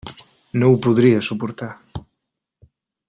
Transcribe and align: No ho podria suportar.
No 0.61 0.69
ho 0.75 0.79
podria 0.85 1.19
suportar. 1.29 1.71